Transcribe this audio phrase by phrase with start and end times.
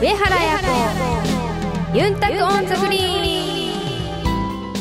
[0.00, 0.58] 上原彩
[1.92, 1.98] 子。
[1.98, 4.78] ゆんたく on the green。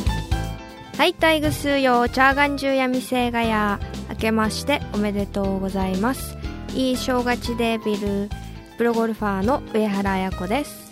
[0.95, 3.79] はいたいぐすーよーちゃーがんじゅーやみせーがやー
[4.11, 6.37] 明けましておめでとうございます。
[6.75, 8.29] いいそーぐゎちでーびる
[8.77, 10.91] プロゴルファーの上原彩子です。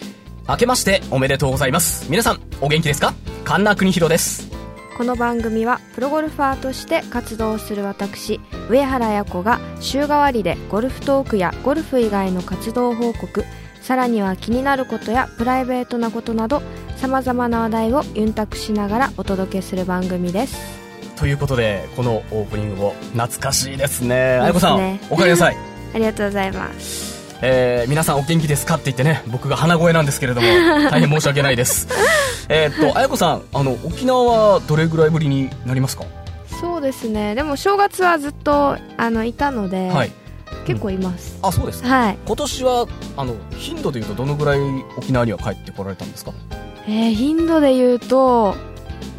[0.49, 2.09] 明けましておめでとうございます。
[2.09, 3.13] 皆さんお元気ですか？
[3.43, 4.49] 神田邦弘です。
[4.97, 13.45] この番組はプロゴルファーとして活動する私上原彩子が週替わりでゴルフトークやゴルフ以外の活動報告
[13.85, 16.63] さらには気になることやプライベートなことなど
[16.97, 20.57] さまざまな話題をユンタクしながらお届けする番組です。
[21.17, 24.39] ということでこのオープニングも懐かしいですね。
[24.41, 25.57] 彩子さん、ねおかえりなさい。
[25.93, 27.37] ありがとうございます。
[27.43, 30.47] えー、皆さんお元気ですかって言ってね僕が鼻声なんですけれども
[30.89, 31.87] 大変申し訳ないです。
[32.49, 36.05] えーっと彩子さんあの沖縄はどれぐらいぶりになりますか？
[36.59, 37.35] そうですね。
[37.35, 40.11] でも正月はずっとあのいたので、はい
[40.65, 41.89] 結構います、あそうですか。
[41.89, 42.17] はい。
[42.25, 44.59] 今年はあの頻度でいうとどのぐらい
[44.97, 46.31] 沖縄には帰ってこられたんですか？
[46.87, 48.55] えー頻度で言うと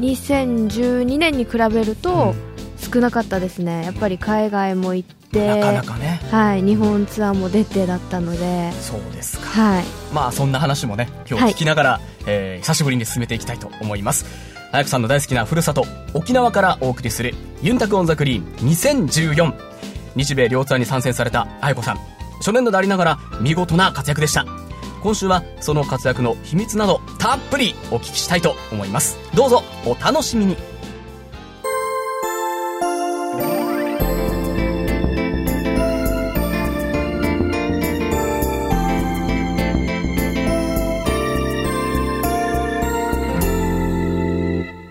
[0.00, 2.34] 2012年に比べると
[2.78, 3.84] 少なかったですね。
[3.84, 6.20] やっぱり海外も行ってなかなかね。
[6.30, 9.46] はい、日本ツアーも出てだったので、そうですか。
[9.46, 14.26] はい、まあそんな話もね今日聞きながら、えー久しぶりに進めていきたいと思います。
[14.72, 19.52] 彩子さんの大好きなふるさと沖縄からお送りする「ユンタクオンザクリーン2014」
[20.16, 21.98] 日米両ツアーに参戦された彩子さん。
[22.38, 24.44] 初年度でありながら見事な活躍でした。
[25.02, 29.18] 今週はその活躍の秘密などたっぷりお聞きしたいと思います。
[29.34, 30.56] どうぞお楽しみに。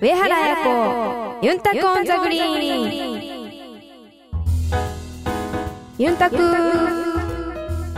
[0.01, 3.14] 上原彩子ユンタクオンザグリーン。
[5.97, 6.35] ユンタク。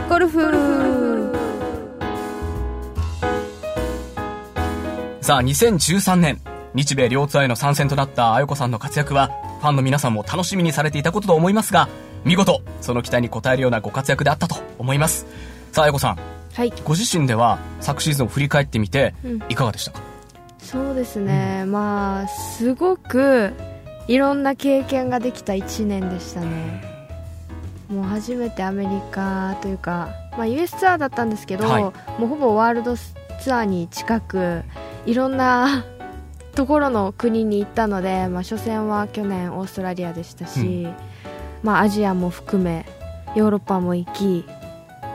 [0.08, 1.32] ゴルフ。
[5.20, 6.40] さあ2013年。
[6.74, 11.88] 日米両ツアーへの参戦となったあよこさんの活躍はファンの皆さんも楽しみにされていたことと思いますが
[12.24, 15.26] 見事その期待に応えるようなご活躍であったと思います。
[15.72, 16.18] さああよこさん。
[16.54, 16.72] はい。
[16.84, 19.42] ご自身では昨シーズンを振り返ってみてうん。
[19.48, 20.00] いかがでしたか、
[20.60, 23.52] そうですね、まあすごく
[24.06, 26.97] いろんな経験ができた1年でしたね
[27.88, 31.82] もう初めてアメリカというか、まあ、US ツアーだったんですけど、はい。
[31.82, 34.62] もうほぼワールドツアーに近く
[35.06, 35.84] いろんな
[36.54, 40.88] ところの国に行ったので、まあ、初戦は去年オーストラリアでしたし、
[41.62, 42.84] まあ、アジアも含め
[43.34, 44.44] ヨーロッパも行き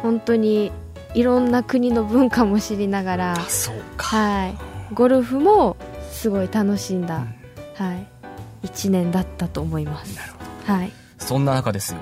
[0.02, 0.72] 本当に
[1.14, 4.18] いろんな国の文化も知りながらあそうか。
[4.18, 4.56] はい、
[4.94, 5.76] ゴルフも
[6.12, 7.26] すごい楽しんだ、
[7.76, 10.16] はい、1年だったと思います。
[10.16, 10.74] なるほど。
[10.74, 12.00] はい、そんな中ですよ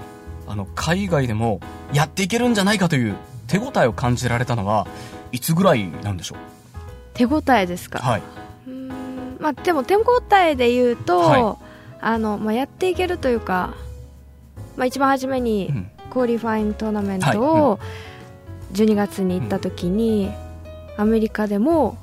[0.52, 1.62] あの海外でも
[1.94, 3.16] やっていけるんじゃないかという
[3.48, 4.86] 手応えを感じられたのは
[5.32, 6.36] いつぐらいなんでしょ
[7.14, 8.22] 手応えですか、うはい。
[8.68, 10.02] うーんまあ、でも手応
[10.34, 11.58] えで言うと、は
[12.02, 13.76] あのまあ、やっていけるというか、
[14.76, 15.92] まあ、一番初めにうん。
[16.10, 17.34] クオリファイントーナメンはい。
[17.34, 17.80] トを
[18.74, 20.30] 12月に行った時に、
[20.98, 21.98] アメリカでも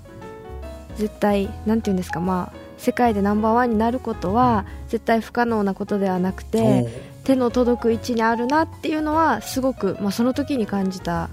[0.96, 6.86] 絶対なんていうんですかまあ世界でナンバーワンになることは絶対不可能なことではなくて、
[7.28, 11.28] 手の届く位置にあるなっていうのはすごく、まあ、その時に感じた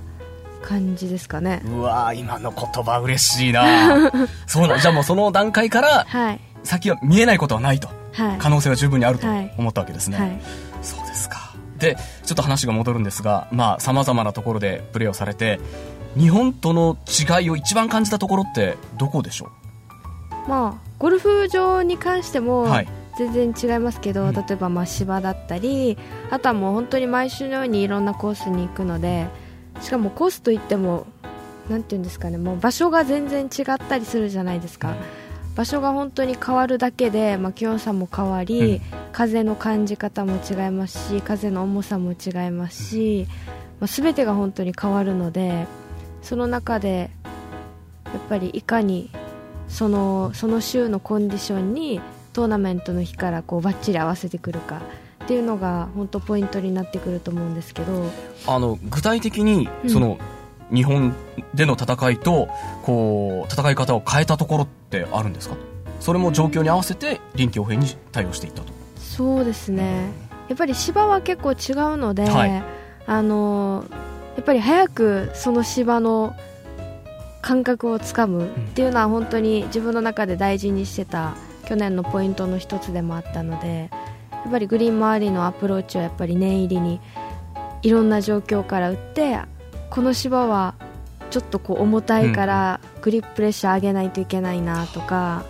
[0.62, 1.62] 感じですかね。
[1.66, 4.12] うわー今の言葉嬉しいな。
[4.46, 6.40] そうなんじゃあもうその段階からはい。
[6.66, 7.88] 先は見えないことはないと。
[8.12, 8.38] はい。
[8.40, 9.54] 可能性は十分にあるとはい。
[9.58, 10.42] 思ったわけですね、はい。
[10.82, 11.54] そうですか。
[11.78, 11.96] で
[12.26, 15.60] ちょっと話が戻るんですがまあさまざまなところでプレーをされて
[16.18, 19.50] 日本との違いを一番感じたところってどこでしょ
[20.48, 22.88] まあゴルフ場に関してもはい
[23.18, 24.34] 全然違いますけど、うん。
[24.34, 25.98] 例えばまあ芝だったり
[26.30, 29.28] あとはもう本当に毎週のようにいろんなコースに行くので
[29.82, 31.06] しかもコースといっても
[31.70, 34.96] なんていうんですかねもう場所が全然違ったりするじゃないですか、
[35.56, 38.82] 場所が本当に変わるだけで、まあ、気温差も変わり、
[39.12, 43.28] 風の感じ方も違いますし風の重さも違いますし、
[43.80, 45.66] まあ、全てが本当に変わるので
[46.22, 47.10] その中で
[48.06, 49.10] やっぱりいかに
[49.68, 52.02] そのその週のコンディションに
[52.36, 54.82] トーナメントの日からこうバッチリ合わせてくるか
[55.24, 58.12] っていうのが本当ポイントになってくると思うんですけど。
[58.46, 59.90] あの具体的にうん。
[59.90, 60.18] その、
[60.70, 61.16] 日本
[61.54, 62.50] での戦いと
[62.84, 65.56] こう戦い方を変えたところってあるんですか？
[66.02, 68.74] それも状況に合わせて臨機応変に対応していったと。
[68.98, 70.10] そうですね。
[70.50, 72.64] やっぱり芝は結構違うので、はい。
[73.08, 73.86] あの
[74.36, 76.36] やっぱり早くその芝の
[77.42, 81.36] 感覚をつかむっていうのは本当に自分の中で大事にしてた
[81.66, 83.90] 去年のポイントの一つでもあったので
[84.32, 87.02] やっぱりグリーン周りのアプローチをやっぱり念入りに
[87.82, 89.40] いろんな状況から打って
[89.90, 90.76] この芝は
[91.30, 95.46] ちょっとこう重たいからグリッププレッシャー上げないといけないなとか、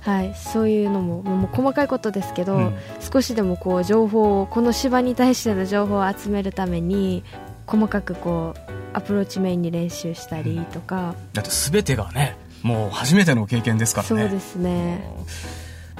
[0.00, 7.24] はい、そういうのももう細かいことですけど、うん、少しでもこう情報をこの芝に対しての情報を集めるために
[7.66, 14.22] 細かくこうアプローチメインに練習したりとか、だって全てがねもう初めての経験ですからね。
[14.22, 15.08] そうですね。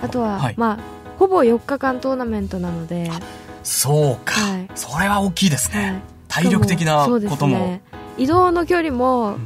[0.02, 0.78] あとは、はい、まあ
[1.18, 3.10] ほぼ4日間トーナメントなので。
[3.62, 5.92] そうか、はい、それは大きいですね、
[6.28, 7.82] はい、体力的なことも、ね、
[8.18, 9.38] 移動の距離も、うん、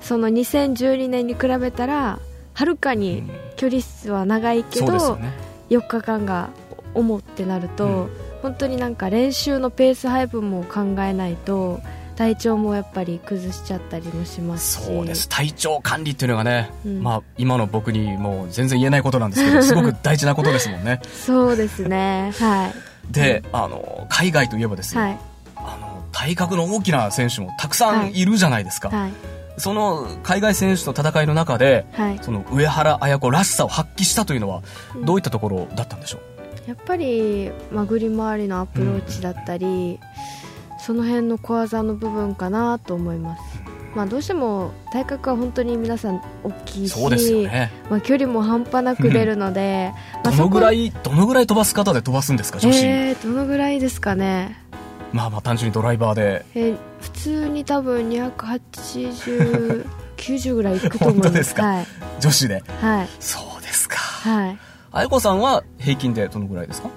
[0.00, 2.20] その2012年に比べたら
[2.52, 5.32] はるかに距離数は長いけど、うんね、
[5.70, 6.50] 4日間が
[6.94, 8.10] 重ってなると、うん、
[8.42, 11.80] 本当になんか練習のペース配分も考えないと
[12.16, 15.28] 体調もやっぱり崩しちゃったりもしますそうです。
[15.28, 21.00] 体調管理っていうのがね、うん、まあ、今の僕にもう全然言えないことなんですけど すごく大事なことですもんね。
[21.12, 22.32] そうですね。
[22.38, 23.12] はい。
[23.12, 25.18] で、あの海外といえばですね、はい、
[25.56, 28.24] あの体格の大きな選手もたくさんい。
[28.24, 29.00] るじゃないですか、はい。
[29.00, 29.12] はい
[29.58, 34.62] その海外選手と戦いの中で、はい、その上原綾子らしさを発揮したというのは
[35.02, 36.20] どういったところだったんでしょう、
[36.62, 39.98] うん、やっぱり、まぐり回りのアプローチだったり、うん
[40.86, 43.42] その辺の小技の部分かなと思います。
[43.96, 49.90] まあ、どうしても体格は本当に皆さん大きいしね、まあ、距離も半端なく出るので、
[50.22, 54.64] まあ、どのぐらいどのぐらい飛ばす方で飛ばすんですか女子、えー、どのぐらいですかね。
[55.12, 59.86] まあまあ単純にドライバーで、えー、普通に多分280
[60.18, 61.26] 90ぐらいいくと思います。
[61.26, 61.86] 本当ですか、はい、
[62.20, 62.62] 女子で。
[62.80, 63.08] はい。
[63.18, 63.96] そうですか。
[63.96, 64.58] はい。
[64.92, 66.90] 愛子さんは平均でどのぐらいですか？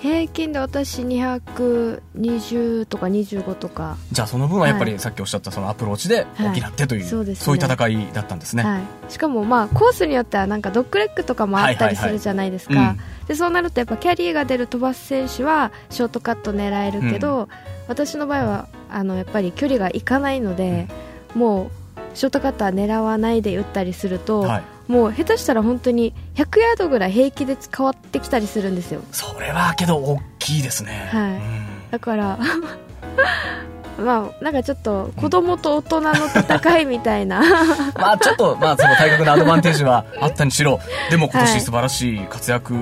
[0.00, 3.98] 平均で私220とか25とか。
[4.10, 8.82] じゃあその分はやっぱりさっきおっしゃったそのアプローチで補ってという、はいそうね、そういう戦いだったんですね、はい、
[9.12, 12.96] しかもまあコースによってはなんかドッグレッグとかもあったりするじゃないですか、
[13.28, 17.48] でそうなるとやっぱキャリーが出る飛ばす選手はショートカット狙えるけど、うん、
[17.88, 20.88] 私の場合はあのやっぱり距離がいかないので、
[21.34, 29.00] うん、もうショートカットは狙わないで打ったりすると、はいもう下手したら本当に100ヤードぐらい平気で変わってきたりするんですよ。
[29.12, 31.08] それはけど大きいですね。
[31.12, 32.38] はい、うん、だから
[34.02, 37.40] まあなんかちょっと子供と大人の戦いみたいな。
[37.94, 42.74] まあちょっとまあその体格のアドバンテージはあったにしろでも今年素晴らしい活躍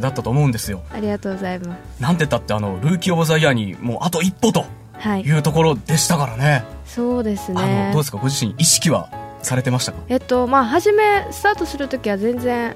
[0.00, 2.00] だったと思うんですよ、はい、ありがとうございます。
[2.00, 4.64] なんて言ったってあのルーキー・オブ・ザ・イヤーにもうあと一歩と
[5.24, 5.30] い。
[5.32, 7.90] うところでしたからね、はい、そうですね。
[7.92, 8.18] どうですか？
[8.18, 9.08] ご自身意識は
[9.42, 9.98] されてましたか？
[10.08, 12.74] えっとまあ初めスタートする時は全然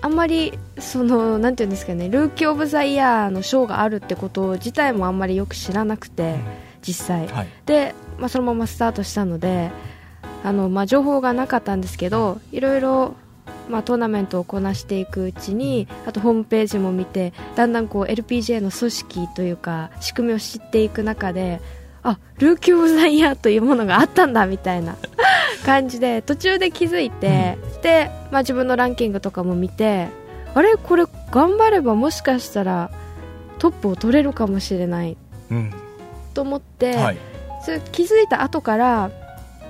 [0.00, 6.40] あんまりそのなんていうんですかねルーキー・オブ・ザ・イヤーの賞があるってこと自体もあんまりよく知らなくて、うん、
[6.82, 9.70] 実際、はい、で、まあ、そのままスタートしたので
[10.42, 13.14] あの、まあ、情報がなかったんですけどいろいろ
[13.68, 21.60] まあ、トーナメントをこなしていくうちにあとホームページも見てだんだんこう LPGA の組織というか仕組みを知っていく中で
[22.02, 24.96] あルーキー・オブ・ザ・イヤーというものがあったんだみたいな
[25.62, 30.08] 感じで途中で気づいて、うん、で、まあ、自分のランキングとかも見て
[30.54, 30.76] あれ？
[30.76, 32.90] これ頑張ればもしかしたら
[33.58, 35.16] トップを取れるかもしれない、
[35.50, 35.72] うん、
[36.34, 37.18] と思って、はい、
[37.92, 39.10] 気づいた後から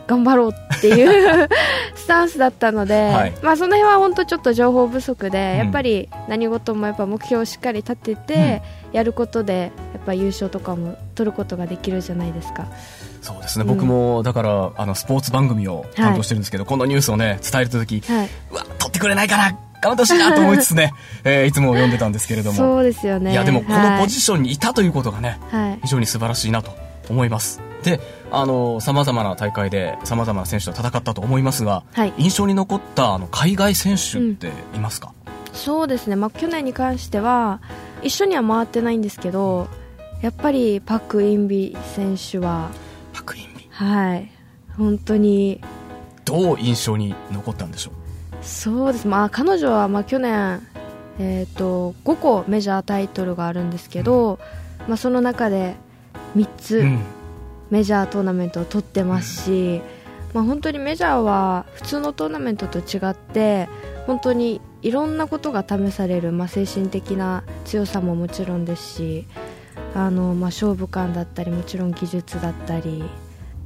[0.07, 1.49] 頑張ろうっていう
[1.95, 8.63] スタンスだったので、はい、まあ、その辺は本当ちょっと情報不足で、うん、やっぱり何事もやっぱ目標をしっかり立てて
[8.93, 12.67] やることで、やっぱ優勝とかも取ることができるじゃないですか。
[13.23, 20.93] そうですね、うん、僕もだからあのスポーツ番組を担当してるんですけど、はい、このニュースをね伝えるとき、はい、うわ取ってくれないかな頑張ってほしいなと思いつつね、
[21.25, 22.57] えー、いつも読んでたんですけれども。
[22.57, 23.33] そうですよね。
[23.33, 26.71] いやでもこのポジションにいたということがね、はい、非常に素晴らしいなと
[27.11, 27.61] 思います。
[27.83, 28.01] で
[28.31, 37.61] あのさまざまな大会でさまざまな選手と戦ったと思いますが、はい、印象に残ったあの海外選手っていますか、うん、そうですね、まあ、去年に関しては
[38.03, 39.69] 一緒には回ってないんですけど
[40.23, 42.71] やっぱりパク・インビ選手は
[43.73, 44.31] はい。
[44.77, 45.61] 本当に。
[46.25, 47.95] どう印象に残ったんでしょう？
[48.45, 49.09] そうです。
[49.09, 50.61] まあ彼女はまあ去年
[51.19, 54.39] えーと、5個メジャータイトルがあるんですけど、
[54.81, 55.75] うん、まあ、その中で
[56.37, 56.85] 3つ
[57.71, 59.83] メジャートーナメントを取ってますし、
[60.33, 63.69] まあ、本当にメジャーは普通のトーナメントと違って
[64.07, 69.27] 本当にいろんなことが試される、まあ、精神的な強さももちろんですし
[69.95, 73.05] あの、まあ、勝負感だったりもちろん技術だったり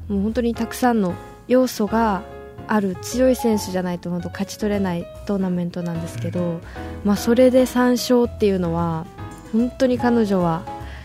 [0.09, 1.15] もう本当にたくさんの
[1.49, 2.23] 要素が
[2.69, 6.61] ある強い選手じゃないと本当勝ち取れないトーナメントなんですけど、
[7.05, 9.07] まあ、それで3勝っていうのは
[9.53, 10.63] 本当に彼女は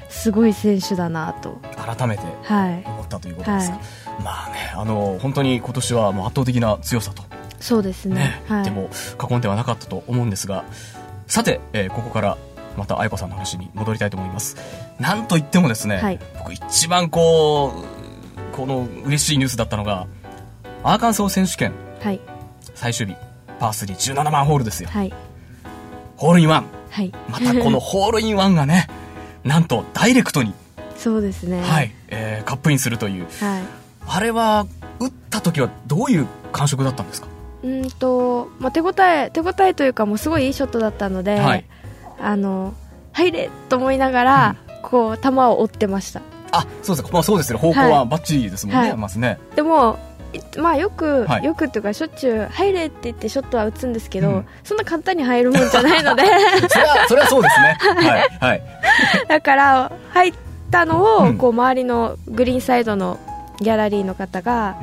[0.10, 1.60] すごい選手だなと。
[1.78, 2.24] 改めて
[2.86, 7.24] 思ったということですか、はい、まあねあの本当に今年はもう圧倒的な強さと。
[7.60, 8.44] そうですね、ね。
[8.48, 10.64] はい、でも過言ではなかったと思うんですが。
[11.28, 12.38] さて、えー、ここから
[12.76, 14.58] また愛子さんの話に戻りたいと思います。
[15.00, 18.01] なんといってもですね、はい、僕一番こう
[18.62, 20.06] この嬉しいニュースだったのが
[20.84, 21.74] アーカンソー選手権。
[22.00, 22.20] はい。
[22.76, 23.16] 最終日。
[23.60, 24.90] パー317番ホールですよ。
[24.90, 25.12] はい。
[26.16, 26.66] ホールインワン。
[26.92, 27.12] はい。
[27.28, 28.88] またこのホールインワンがね
[29.44, 30.54] なんとダイレクトに、
[30.96, 31.64] そうですね。
[31.64, 31.92] はい。
[32.10, 33.24] えーカップインするという。
[33.40, 33.64] はい。
[34.08, 34.68] あれは
[35.00, 37.28] 打った時はどういう感触だったんですか？
[37.64, 41.66] うんと、まあ、手応え手応えというかもうすごいいいショットだったので、はい。
[42.22, 42.76] あの
[43.14, 47.60] 入れと思いながら、こう球を追ってましたあそうですか、まあ、そうですね。
[47.60, 48.98] 方向はバッチリですもんね、はい。
[48.98, 49.40] まずね。
[49.56, 50.00] でも
[50.34, 51.44] いまあよく、はい。
[51.44, 54.46] よくっていうかしょっちゅう入れって言ってショットは打つんですけど、うん。
[54.64, 56.24] そんな簡単に入るもんじゃないので。
[56.70, 57.78] それはそれはそうですね。
[57.80, 58.38] はい。
[58.40, 58.62] はい。
[59.28, 60.34] だから入っ
[60.70, 61.38] たのを、うん。
[61.38, 63.20] こう周りのグリーンサイドの
[63.60, 64.76] ギャラリーの方が、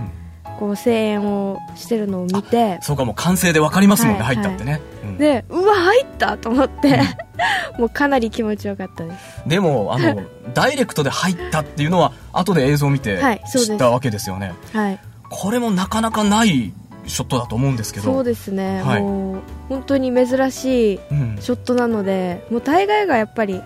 [0.59, 5.17] こう声援をしてるのを見てそうかもう完成で分かりますもんね、はい入ったってね、うん。
[5.17, 7.01] でうわ入ったと思って、
[7.79, 9.43] もうかなり気持ちよかったです。
[9.47, 10.23] でもあの
[10.55, 14.99] ダイレクトで入ったっていうのは後で映像を見て知ったわけですよね、はい。
[15.31, 16.73] これもなかなかない
[17.07, 18.13] ショットだと思うんですけど。
[18.13, 19.01] そうですね、はい。
[19.03, 21.39] もう本当に珍しいうん。
[21.41, 23.63] ショットなのでもう大概がやっぱり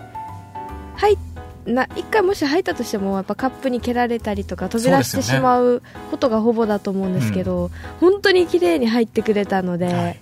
[0.95, 1.17] 入っ
[1.65, 10.19] な一回もし入ったとしてもやっぱカップに蹴られたりとか飛び出してしまうことがほぼだと思うんですけど、本当に綺麗に入ってくれたので、はい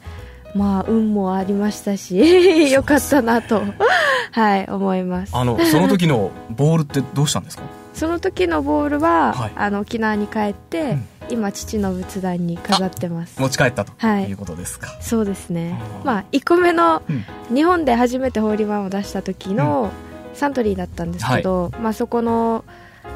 [0.56, 3.62] まあ運もありましたしよ かったなと
[4.32, 5.32] はい思います。
[5.36, 7.64] あのその時のボールってどうしたんですか？
[7.94, 9.52] その時のボールは、はい。
[9.56, 11.06] あの沖縄に帰って、うん。
[11.30, 13.40] 今父の仏壇に飾ってます。
[13.40, 14.30] 持ち帰ったとはい。
[14.30, 15.80] いうことですか、そうですね。
[16.04, 17.02] まあ1個目の
[17.50, 17.56] うん。
[17.56, 19.90] 日本で初めてホーリーワンを出した時の
[20.34, 22.64] サントリーだったんですけど、まあ、そこの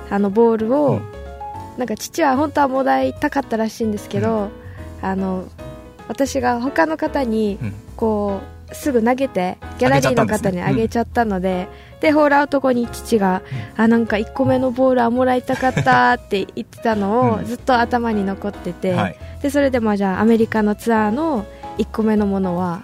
[0.09, 1.01] あのボールを、うん。
[1.77, 4.49] なんか父は本当はもらいたかったらしいんですけど、
[5.01, 5.45] あの
[6.07, 7.73] 私が他の方にうん。
[7.95, 11.69] こうすぐ投げてギャラリーの方にあげちゃったので
[12.01, 13.41] でホールアウト後に父が、
[13.77, 17.45] あなんか1個目のボールはもらいたかったって言ってたのをうん。
[17.45, 19.17] ずっと頭に残ってて、はい。
[19.41, 21.45] でそれでまあじゃあアメリカのツアーの
[21.77, 22.83] 1個目のものは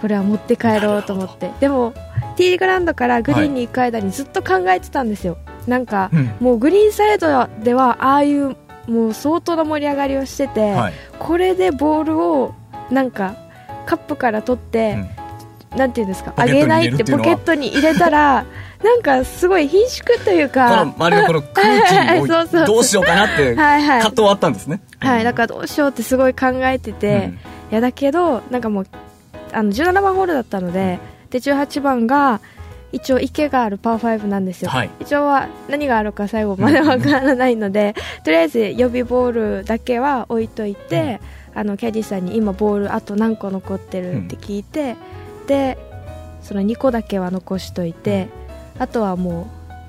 [0.00, 1.52] これは持って帰ろうと思って。
[1.60, 1.94] でも
[2.36, 5.36] ティーグラウンドからグリーンに行く間にずっと考えてたんですよ、
[5.66, 6.30] なんかうん。
[6.40, 8.56] もうグリーンサイドではああいう
[8.86, 10.92] もう相当な盛り上がりをしてて、はい。
[11.18, 12.54] これでボールを
[12.90, 13.36] なんか
[13.86, 14.96] カップから取って、
[15.76, 18.44] なんていうんですかあげないってポケットに入れたら
[18.82, 24.02] なんかすごい貧縮というこかの周りのこの空気を どうしようかなってはいはい。
[24.02, 24.80] 葛藤はあったんですね。
[24.98, 27.38] はい、だからどうしようってすごい考えてて、うん。
[27.72, 28.86] いやだけどなんかもう
[29.52, 30.98] あの17番ホールだったので
[31.30, 32.40] で18番が
[32.92, 34.90] 一応池があるパー5なんですよ、はい。
[35.00, 37.94] 一応は何があるか最後までわからないので、
[38.24, 41.20] とりあえず予備ボールだけは置いといて、
[41.54, 44.96] あのキャディーさんに今ボールあと何個残ってるって聞いて、
[45.46, 45.78] で
[46.42, 48.28] その2個だけは残しといて
[48.78, 49.48] あとはも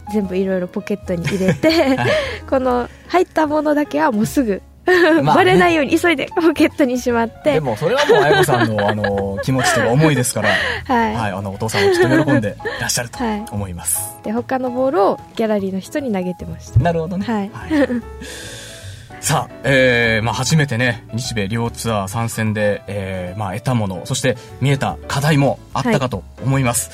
[0.10, 2.12] う全部いろいろポケットに入れて、はい。
[2.50, 4.62] この入ったものだけはもうすぐ
[5.24, 5.44] まあね。
[5.44, 7.54] バレないように急いでポケットにしまって。
[7.54, 10.50] でもそれはもう綾子さんのあの気持ちとか思いですから、
[10.88, 13.46] はい、はい、あのお父さんもきっと喜んで いらっしゃるとはい。
[13.52, 17.52] 思います、で他のボールをギャラリーの人に投げてましたなるほどね、はい。
[19.22, 26.90] さあ、えーまあ、初めてね日米両ツアー参戦で、えーまあ、得たものそして見えた課題もあったかと思います、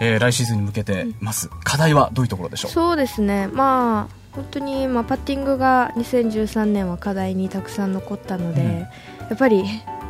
[0.00, 2.70] えー来シーズンに向けてます課題はどういうところでしょう？
[2.70, 3.48] そうですね。
[3.48, 8.68] まあ本当に、まあ、パッティングが2013年は課題にたくさん残ったので、うん。
[8.68, 8.86] や
[9.34, 9.64] っぱり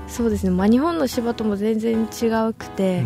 [0.07, 3.05] そうですね、まあ、日本の芝とも全然違うくて、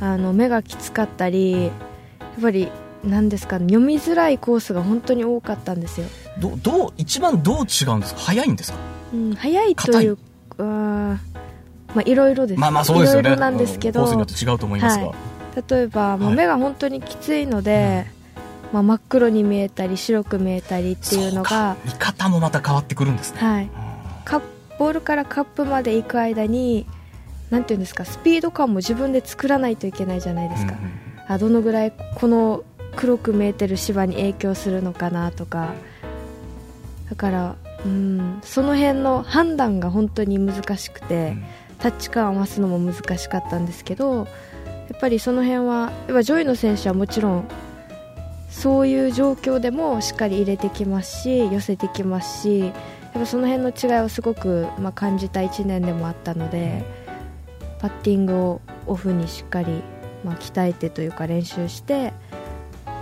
[0.00, 2.68] あの目がきつかったりやっぱり
[3.04, 6.06] なんですかね読みづらいコースが本当に多かったんですよ、
[6.38, 8.20] どどう一番どう違うんですか？
[8.20, 8.78] 早いんですか？
[9.12, 10.22] うん、早いというか
[10.58, 11.18] ま
[11.96, 12.60] あいろいろです。
[12.60, 13.28] まあまあそうですよね。
[13.28, 15.14] いろいろなんですけどコースによって違うと思いますが、は
[15.70, 16.36] 例えば、もうはい。
[16.36, 18.06] 目が本当にきついので、
[18.74, 23.70] まあ、真っ黒に見えたり白く見えたりっていうのが見方もまた変わってくるんですね、はい、うん。
[24.24, 24.46] カップ
[24.80, 26.84] ボールからカップまで行く間に
[27.50, 30.92] なんていうんですかスピード感も自分で作らないといけないじゃないですか、うんうん。
[31.28, 32.64] あどのぐらいこの
[32.96, 35.72] 黒く見えてる芝に影響するのかなとか。
[37.08, 41.36] だからうんその辺の判断が本当に難しくて、
[41.78, 44.22] タッチ感を合わすのも難しかったんですけどや
[44.96, 47.48] っぱりその辺は上位の選手はもちろん
[48.54, 52.72] そういう状況でもしっかり入れてきますし寄せてきますしやっ
[53.12, 56.84] ぱその辺の違いをすごく、まあ、感じた1年でもあったので
[57.80, 59.82] パッティングをオフにしっかり、
[60.24, 62.12] まあ、鍛えてというか練習して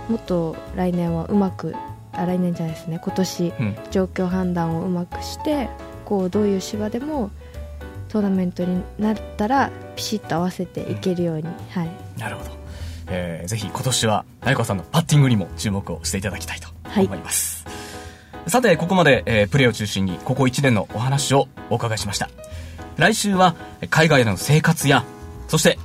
[0.09, 1.75] もっと来年はうまく
[2.11, 3.75] あ来年じゃないですね今年うん。
[3.91, 5.69] 状況判断をうまくして
[6.03, 7.29] こうどういう芝でも
[8.09, 12.62] トーナメントになったらピシッと合わせていけるように、はい、なるほど、
[13.07, 16.69] えーぜひ今年は綾子さんのパッティングにも注目をしていただきたいと
[16.99, 17.65] 思います、
[18.47, 22.29] さて、ここまで、えー、プレーを中心に、ここ1年のお話をお伺いしました。
[22.97, 23.55] 来週は、
[23.89, 25.05] 海外での生活や、
[25.47, 25.79] そして、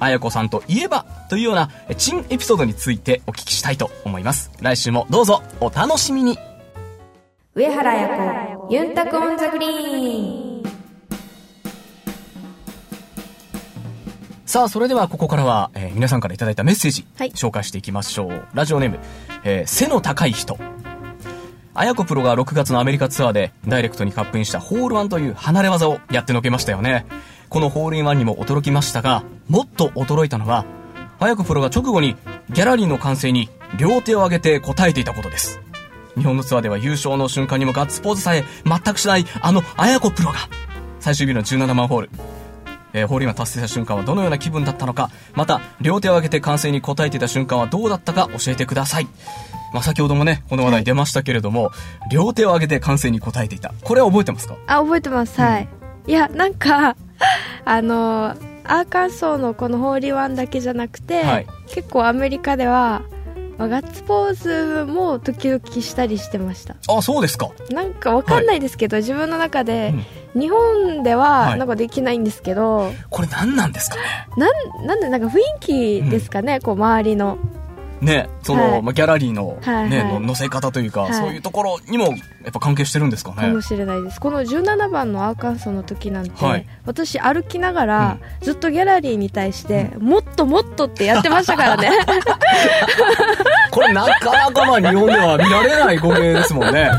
[0.00, 4.52] 綾子さんといえばというような、珍エピソードについてお聞きしたいと思います。
[4.60, 6.38] 来週もどうぞお楽しみに。
[7.54, 10.64] 上原彩子、ゆんたく on the green。
[14.46, 18.46] さあ、それではここからは、えー、皆さんからいただいたメッセージ、はい、紹介していきましょう。
[18.52, 18.98] ラジオネーム、
[19.44, 20.58] えー、背の高い人。
[21.76, 27.06] あやこプロが6月のアメリカツアーでダイレクトにカップインしたホールワンという離れ技をやってのけましたよね。
[27.48, 30.64] このホールインワンにも驚きましたが、もっと驚いたのは、
[31.20, 32.16] あやこプロが直後に
[32.50, 33.48] ギャラリーの歓声に
[33.78, 35.60] 両手を上げて応えていたことです。
[36.16, 40.38] 日本のツアーでは優勝の瞬間にもガッツポーズさえ全くしないあのあやこプロが、
[41.00, 42.10] 最終日の17番ホール、
[42.94, 49.08] えー、ホールインワン達成した瞬間はどのような気分だったのか、また、両手を上げて歓声に応えていた瞬間はどうだったか教えてください。
[49.74, 51.70] まあ、先ほどもね、この話題出ましたけれども、は
[52.10, 53.74] い、両手を上げて歓声に応えていた。
[53.82, 54.56] これは覚えてますか？
[54.68, 55.40] あ、覚えてます。
[55.40, 55.68] はい。
[56.04, 56.96] うん、いや、なんか、
[57.64, 58.36] あの、
[58.66, 63.02] アーカンソーのこのホーリーワンだけじゃなくて、はい、結構アメリカでは、
[63.58, 64.34] まあ、ガッツポー
[64.84, 66.76] ズも時々したりしてました。
[66.88, 67.50] あそうですか。
[67.70, 69.94] なんかわかんないですけど、はい、自分の中で、
[70.34, 74.02] うん、日本ではなんかできないんですけど、はい、これ何なんですかね。
[74.36, 74.50] な
[74.82, 77.38] んなんでなんか雰囲気ですかね、うん、こう周りの
[78.04, 83.36] ね、その、はい、まあ、ギャラリーの、ね、はいはい、のせ方というか、はい、そういうところにも、やっぱ関係してるんですかね。
[83.36, 84.20] かもしれないです。
[84.20, 91.90] この17番のアーカンソーの時なんて、はい、私歩きながら、ずっとギャラリーに対して、うん、もっともっとってやってましたからね。
[93.70, 96.90] これなかなかまあ日本では見られない語芸ですもんね。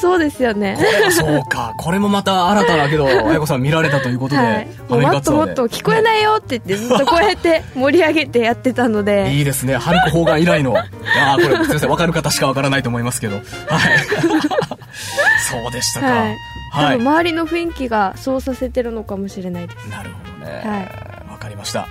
[0.00, 0.78] そうですよね。
[1.10, 1.74] そうか。
[1.76, 9.32] これもまた新ただけど、あやこさん見られたということで、はい、もっともっと聞こえないよって言って、ずっとこうやって盛り上げてやってたので。
[9.34, 9.76] いいですね。
[9.76, 10.76] ハルク砲丸以来の。
[10.76, 10.86] あ
[11.32, 11.90] あ、これ、すみません。
[11.90, 13.36] わかる方しかわからないと思いますけど。
[13.36, 13.44] はい。
[15.50, 16.06] そうでしたか。
[16.06, 16.36] はい。
[16.72, 19.88] 多分周りの雰囲気がそうさせてるのかもしれないです。
[19.88, 20.62] なるほどね。
[20.64, 20.80] は
[21.28, 21.32] い。
[21.32, 21.88] わかりました。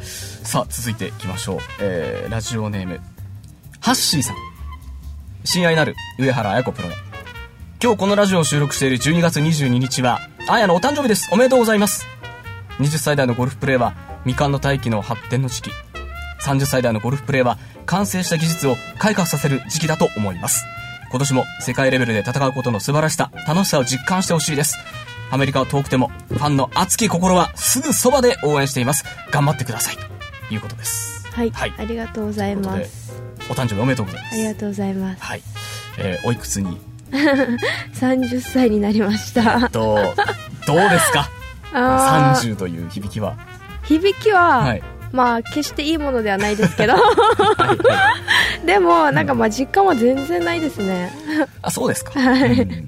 [0.00, 1.58] さあ、続いていきましょう。
[1.80, 3.00] えー、ラジオネーム、
[3.80, 4.36] ハッシーさん。
[5.44, 7.09] 親愛なる上原彩子プロへ。
[7.82, 11.30] 今日このラジオを収録している12月22日は、あやのお誕生日です。
[11.32, 12.06] おめでとうございます。
[12.78, 15.70] 20歳代のゴルフプレーは、未完の大気の発展の時期。
[16.44, 20.62] 30歳代のゴルフプレーは、完成した技術を開花させる時期だと思います。
[21.08, 24.76] 今年も世界レベルで戦うことの素晴らしさ、楽しさを実感してほしいです。
[25.30, 29.06] アメリカは遠くても、ファンの熱き心はすぐそばで応援しています。
[29.30, 29.96] 頑張ってください。
[29.96, 31.26] ということです。
[31.32, 31.50] はい。
[31.50, 33.22] はい、ありがとうございます。
[33.48, 34.34] お誕生日おめでとうございます。
[34.34, 35.22] ありがとうございます。
[35.22, 35.42] はい。
[35.96, 36.78] えー、おいくつに
[37.94, 39.60] 30歳になりました。
[39.62, 39.98] えっと
[40.66, 41.28] どうですか？
[41.72, 43.34] 30という響きは。
[43.84, 46.94] 響きは、はい、まあ決していいものではないですけど。
[46.94, 47.76] は
[48.62, 51.12] い、でもなんかまあ実感は全然ないですね、
[51.62, 52.86] あそうですか、はい、うん。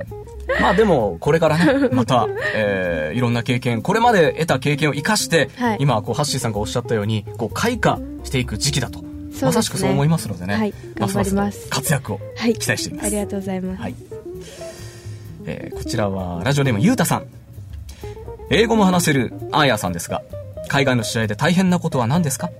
[0.60, 9.01] まあでも、これからね、また、えー、いろんな経験、これまで得た経験を生かして、はい、今、こう、ハッシーさんがおっしゃったように、こう、開花していく時期だと
[9.32, 11.68] ね、まさしくそう思いますのでね、はい、頑張ります。
[11.68, 12.20] 活躍を
[12.58, 13.94] 期待しています、はい、ありがとうございます、はい。
[15.46, 17.26] えー、こちらはラジオネームゆうたさん。
[18.50, 20.22] 英語も話せるアーヤさんですが
[20.68, 22.50] 海外の試合で大変なことは何ですか？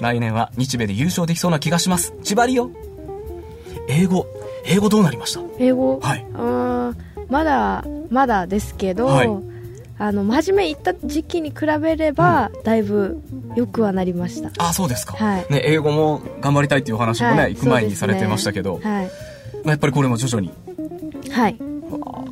[0.00, 2.14] 来年は日米で優勝できそうな気がします。
[2.24, 2.70] 千葉りよ
[3.88, 4.26] 英語
[4.64, 5.40] 英語どうなりました？
[5.58, 6.00] 英語？
[6.00, 6.26] はい。
[6.34, 6.92] あ
[7.28, 9.28] まだまだですけど、はい、
[10.02, 13.22] あの真面目行った時期に比べれば、うん、だいぶ
[13.54, 14.50] よくはなりました。
[14.58, 15.46] あそうですか、はい。
[15.48, 19.04] ね、英語も頑張りたいっていうお話もね、はい、行く前にされてましたけど、ね、はい。
[19.06, 19.10] ま
[19.66, 20.52] あ、やっぱりこれも徐々に。
[21.30, 21.56] はい。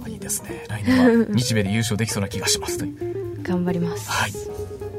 [0.04, 0.66] あいいですね。
[0.68, 3.38] 来年は日米で優勝できそうな気がしますという。
[3.44, 4.10] 頑張ります。
[4.10, 4.32] はい、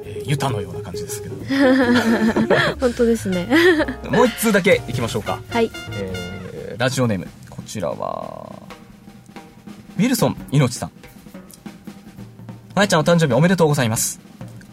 [0.05, 1.35] えー、ユタのような感じですけど。
[2.79, 3.49] 本当ですね。
[4.09, 5.41] もう一通だけいきましょうか。
[5.49, 7.27] はい、えー、ラジオネーム。
[7.49, 8.49] こちらは
[9.97, 10.91] ウィルソンいのちさん
[12.73, 14.19] あやちゃんお誕生日おめでとうございます。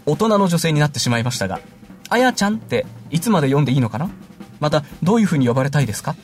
[0.07, 1.61] 大人の女性になってしまいましたが、
[2.09, 4.11] あやちゃんっていつまで読んでいいのかな？
[4.61, 6.15] また、どういう風に呼ばれたいですか？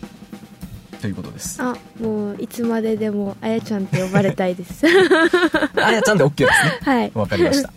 [1.01, 1.61] ということです。
[1.63, 4.87] あ、もう、いつまででも、あやちゃんって呼ばれたいです。
[5.77, 6.79] あやちゃんで OK ですね。
[6.93, 7.13] はい。
[7.15, 7.71] わかりました。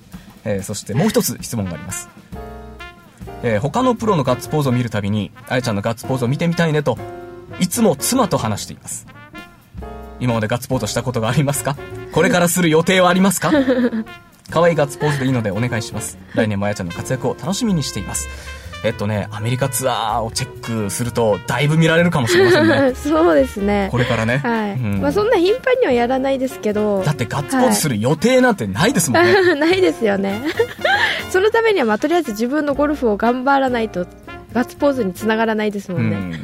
[0.45, 2.07] えー、そしてもう一つ質問があります。
[3.43, 6.97] えー、他のプロのガッツポーズを見るたびに、あやちゃんのガッツポーズを見てみたいねと、
[7.59, 9.05] いつも妻と話しています。
[10.19, 11.75] 今までガッツポーズしたことがありますか？
[12.17, 13.51] これからする予定はありますか？
[14.49, 16.17] 可愛いガッツポーズでいいのでお願いします。
[16.33, 18.27] 来年もあやちゃんの活躍を楽しみにしています。
[18.83, 22.93] えっとね、アメリカツアーをチェックすると、だいぶ見られるかもしれませんね。
[22.97, 23.89] そうですね。
[23.91, 24.39] これからね。
[24.39, 24.71] はい。
[24.71, 27.03] うん、まあそんな頻繁にはやらないですけど。
[27.03, 29.53] だってガッツポーズする予定なんてないですもんね。
[29.53, 30.41] ないですよね。
[31.29, 34.07] そのためには、まあとりあえず自分のゴルフを頑張らないと、
[34.53, 36.41] ガッツポーズにつながらないですもんね、うん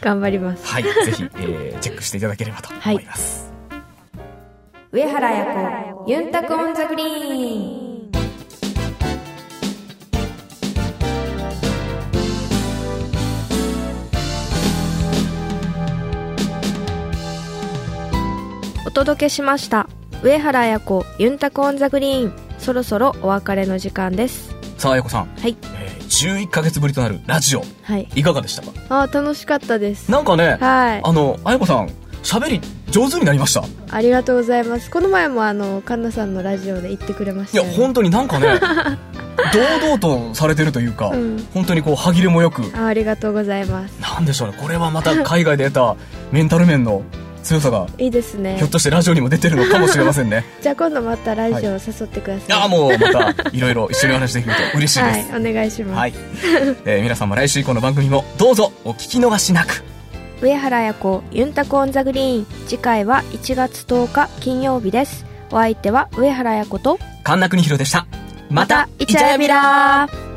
[0.00, 3.51] 頑張りますはい、ぜひ、えーチェックしていただければと思います。
[4.92, 8.10] 上原彩子ゆんたく on the green。
[18.86, 19.88] お届けしました
[20.22, 22.34] 上原彩子ユンタクオンザグリーン。
[22.58, 24.54] そろそろお別れの時間です。
[24.76, 25.56] さあ、あやこさん、はい。
[25.74, 28.06] えー11ヶ月ぶりとなるラジオ、はい。
[28.14, 28.72] いかがでしたか？
[28.90, 30.10] あー楽しかったです。
[30.10, 31.00] なんかね、はい。
[31.02, 31.88] あの、あやこさん、
[32.22, 32.60] 喋り
[32.92, 33.64] 上手になりました。
[33.90, 38.60] ありがとうございますこの前もあのカンナさんのラジオで言ってくれましいや、たよね本当になんかね、
[39.80, 45.96] 堂々とされてるというか、うん本当にこう、歯切れもよく、あありがとうございますなんでしょうね、これはまた海外で得た
[46.30, 47.02] メンタル面の
[47.42, 50.44] 強さが、いいですねひょっとしてラジオにも出てるのかもしれませんね。
[50.62, 55.32] じゃあ今度またラジオ誘ってください、ああ、もうまた、いろいろ一緒にお話できると嬉しいです。
[55.32, 56.14] はいお願いします、はい。
[56.84, 59.91] えー皆さんも来週以降の番組もどうぞお聞き逃しなく。
[60.42, 62.46] 上原彩子ユンタクオンザグリーン。
[62.66, 65.24] 次回は1月10日金曜日です。
[65.52, 68.08] お相手は上原彩子と神田邦弘でした。
[68.50, 70.31] また、イチャヤミラー